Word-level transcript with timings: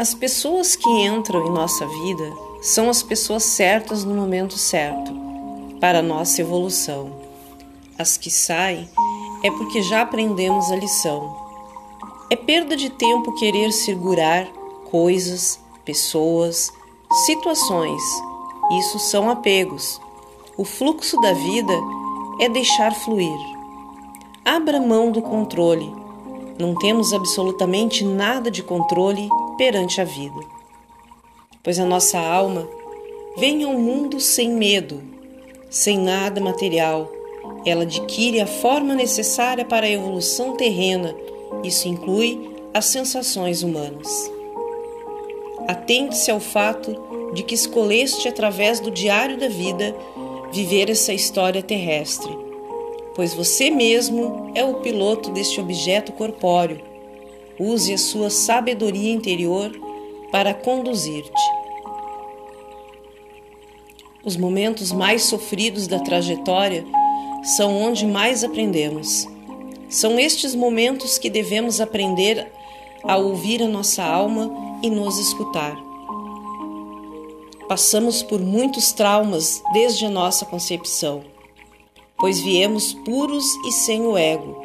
As 0.00 0.14
pessoas 0.14 0.76
que 0.76 0.88
entram 0.88 1.46
em 1.46 1.50
nossa 1.50 1.86
vida 1.86 2.32
são 2.62 2.88
as 2.88 3.02
pessoas 3.02 3.44
certas 3.44 4.02
no 4.02 4.14
momento 4.14 4.56
certo 4.56 5.12
para 5.78 5.98
a 5.98 6.02
nossa 6.02 6.40
evolução. 6.40 7.12
As 7.98 8.16
que 8.16 8.30
saem 8.30 8.88
é 9.42 9.50
porque 9.50 9.82
já 9.82 10.00
aprendemos 10.00 10.70
a 10.70 10.76
lição. 10.76 11.36
É 12.30 12.36
perda 12.36 12.74
de 12.76 12.88
tempo 12.88 13.34
querer 13.34 13.72
segurar 13.72 14.46
coisas, 14.90 15.60
pessoas, 15.84 16.72
situações. 17.26 18.02
Isso 18.78 18.98
são 18.98 19.28
apegos. 19.28 20.00
O 20.56 20.64
fluxo 20.64 21.20
da 21.20 21.34
vida 21.34 21.74
é 22.40 22.48
deixar 22.48 22.94
fluir. 22.94 23.38
Abra 24.44 24.80
mão 24.80 25.12
do 25.12 25.20
controle. 25.20 25.92
Não 26.58 26.74
temos 26.74 27.12
absolutamente 27.12 28.02
nada 28.04 28.50
de 28.50 28.62
controle 28.62 29.28
perante 29.58 30.00
a 30.00 30.04
vida. 30.04 30.40
Pois 31.62 31.78
a 31.78 31.84
nossa 31.84 32.18
alma 32.18 32.66
vem 33.36 33.62
ao 33.62 33.74
mundo 33.74 34.18
sem 34.18 34.50
medo, 34.50 35.02
sem 35.68 35.98
nada 35.98 36.40
material. 36.40 37.10
Ela 37.66 37.82
adquire 37.82 38.40
a 38.40 38.46
forma 38.46 38.94
necessária 38.94 39.64
para 39.64 39.86
a 39.86 39.90
evolução 39.90 40.56
terrena. 40.56 41.14
Isso 41.62 41.86
inclui 41.88 42.56
as 42.72 42.86
sensações 42.86 43.62
humanas. 43.62 44.32
Atente-se 45.68 46.30
ao 46.30 46.40
fato 46.40 46.96
de 47.34 47.42
que 47.42 47.54
escolheste 47.54 48.26
através 48.26 48.80
do 48.80 48.90
diário 48.90 49.38
da 49.38 49.48
vida 49.48 49.94
viver 50.52 50.90
essa 50.90 51.12
história 51.12 51.62
terrestre, 51.62 52.30
pois 53.14 53.34
você 53.34 53.70
mesmo 53.70 54.50
é 54.54 54.64
o 54.64 54.80
piloto 54.80 55.30
deste 55.30 55.60
objeto 55.60 56.12
corpóreo 56.12 56.90
Use 57.62 57.92
a 57.92 57.98
sua 57.98 58.30
sabedoria 58.30 59.12
interior 59.12 59.70
para 60.32 60.54
conduzir-te. 60.54 61.42
Os 64.24 64.34
momentos 64.34 64.90
mais 64.92 65.24
sofridos 65.24 65.86
da 65.86 65.98
trajetória 65.98 66.86
são 67.58 67.76
onde 67.76 68.06
mais 68.06 68.42
aprendemos. 68.42 69.28
São 69.90 70.18
estes 70.18 70.54
momentos 70.54 71.18
que 71.18 71.28
devemos 71.28 71.82
aprender 71.82 72.50
a 73.04 73.18
ouvir 73.18 73.62
a 73.62 73.68
nossa 73.68 74.02
alma 74.02 74.50
e 74.82 74.88
nos 74.88 75.18
escutar. 75.18 75.89
Passamos 77.70 78.20
por 78.20 78.40
muitos 78.40 78.90
traumas 78.90 79.62
desde 79.72 80.04
a 80.04 80.10
nossa 80.10 80.44
concepção, 80.44 81.22
pois 82.18 82.40
viemos 82.40 82.92
puros 82.92 83.44
e 83.64 83.70
sem 83.70 84.04
o 84.04 84.18
ego 84.18 84.60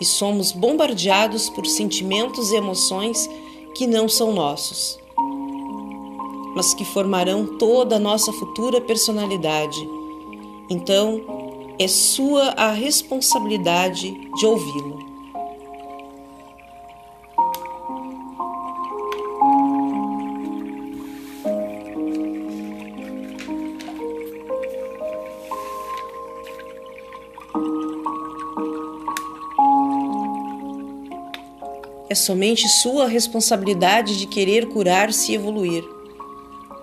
e 0.00 0.04
somos 0.04 0.52
bombardeados 0.52 1.50
por 1.50 1.66
sentimentos 1.66 2.52
e 2.52 2.54
emoções 2.54 3.28
que 3.74 3.88
não 3.88 4.08
são 4.08 4.32
nossos, 4.32 4.96
mas 6.54 6.72
que 6.74 6.84
formarão 6.84 7.58
toda 7.58 7.96
a 7.96 7.98
nossa 7.98 8.32
futura 8.32 8.80
personalidade. 8.80 9.84
Então, 10.70 11.22
é 11.76 11.88
sua 11.88 12.50
a 12.50 12.70
responsabilidade 12.70 14.12
de 14.36 14.46
ouvi-lo. 14.46 15.13
É 32.06 32.14
somente 32.14 32.68
sua 32.68 33.06
responsabilidade 33.06 34.18
de 34.18 34.26
querer 34.26 34.66
curar-se 34.66 35.32
e 35.32 35.34
evoluir. 35.36 35.82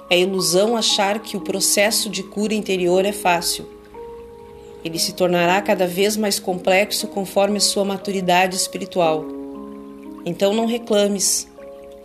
É 0.09 0.19
ilusão 0.19 0.75
achar 0.75 1.19
que 1.19 1.37
o 1.37 1.41
processo 1.41 2.09
de 2.09 2.23
cura 2.23 2.55
interior 2.55 3.05
é 3.05 3.11
fácil. 3.11 3.67
Ele 4.83 4.97
se 4.97 5.13
tornará 5.13 5.61
cada 5.61 5.85
vez 5.85 6.17
mais 6.17 6.39
complexo 6.39 7.07
conforme 7.07 7.57
a 7.57 7.61
sua 7.61 7.85
maturidade 7.85 8.55
espiritual. 8.55 9.23
Então 10.25 10.55
não 10.55 10.65
reclames, 10.65 11.47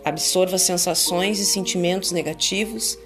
absorva 0.05 0.59
sensações 0.59 1.39
e 1.39 1.45
sentimentos 1.45 2.11
negativos, 2.11 2.99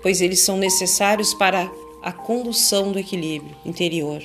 pois 0.00 0.20
eles 0.20 0.38
são 0.38 0.56
necessários 0.56 1.34
para 1.34 1.68
a 2.00 2.12
condução 2.12 2.92
do 2.92 2.98
equilíbrio 2.98 3.56
interior. 3.66 4.22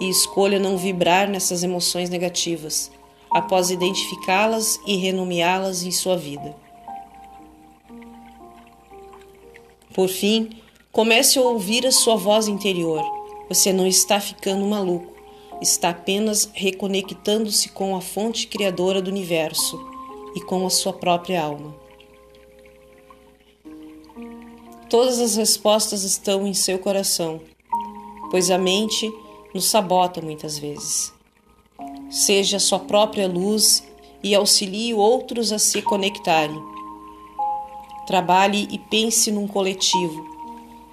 E 0.00 0.10
escolha 0.10 0.58
não 0.58 0.76
vibrar 0.76 1.28
nessas 1.28 1.62
emoções 1.62 2.10
negativas 2.10 2.90
após 3.34 3.68
identificá-las 3.68 4.78
e 4.86 4.94
renomeá-las 4.94 5.82
em 5.82 5.90
sua 5.90 6.16
vida. 6.16 6.54
Por 9.92 10.08
fim, 10.08 10.50
comece 10.92 11.38
a 11.38 11.42
ouvir 11.42 11.84
a 11.84 11.90
sua 11.90 12.14
voz 12.14 12.46
interior. 12.46 13.02
Você 13.48 13.72
não 13.72 13.86
está 13.88 14.20
ficando 14.20 14.64
maluco, 14.64 15.12
está 15.60 15.90
apenas 15.90 16.48
reconectando-se 16.54 17.70
com 17.70 17.96
a 17.96 18.00
fonte 18.00 18.46
criadora 18.46 19.02
do 19.02 19.10
universo 19.10 19.78
e 20.36 20.40
com 20.40 20.64
a 20.64 20.70
sua 20.70 20.92
própria 20.92 21.42
alma. 21.42 21.74
Todas 24.88 25.18
as 25.18 25.34
respostas 25.34 26.04
estão 26.04 26.46
em 26.46 26.54
seu 26.54 26.78
coração, 26.78 27.40
pois 28.30 28.48
a 28.48 28.58
mente 28.58 29.12
nos 29.52 29.64
sabota 29.64 30.20
muitas 30.20 30.56
vezes. 30.56 31.12
Seja 32.14 32.60
sua 32.60 32.78
própria 32.78 33.26
luz 33.26 33.82
e 34.22 34.36
auxilie 34.36 34.94
outros 34.94 35.50
a 35.50 35.58
se 35.58 35.82
conectarem. 35.82 36.62
Trabalhe 38.06 38.68
e 38.70 38.78
pense 38.78 39.32
num 39.32 39.48
coletivo. 39.48 40.24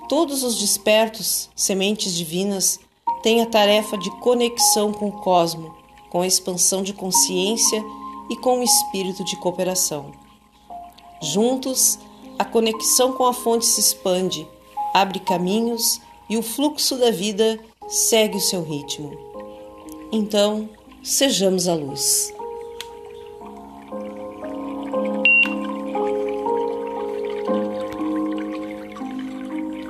Todos 0.09 0.41
os 0.41 0.57
despertos, 0.57 1.47
sementes 1.55 2.15
divinas, 2.15 2.79
têm 3.21 3.39
a 3.39 3.45
tarefa 3.45 3.99
de 3.99 4.09
conexão 4.19 4.91
com 4.91 5.09
o 5.09 5.21
cosmo, 5.21 5.75
com 6.09 6.21
a 6.21 6.27
expansão 6.27 6.81
de 6.81 6.91
consciência 6.91 7.83
e 8.27 8.35
com 8.37 8.57
o 8.57 8.63
espírito 8.63 9.23
de 9.23 9.35
cooperação. 9.35 10.11
Juntos, 11.21 11.99
a 12.39 12.43
conexão 12.43 13.13
com 13.13 13.27
a 13.27 13.33
fonte 13.33 13.67
se 13.67 13.79
expande, 13.79 14.47
abre 14.91 15.19
caminhos 15.19 16.01
e 16.27 16.35
o 16.35 16.41
fluxo 16.41 16.97
da 16.97 17.11
vida 17.11 17.59
segue 17.87 18.37
o 18.37 18.41
seu 18.41 18.63
ritmo. 18.63 19.11
Então, 20.11 20.67
sejamos 21.01 21.67
a 21.67 21.75
luz. 21.75 22.33